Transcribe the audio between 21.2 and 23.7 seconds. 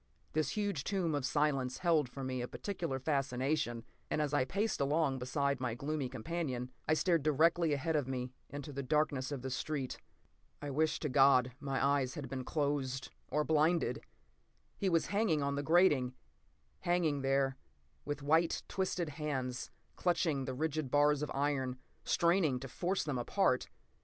of iron, straining to force them apart.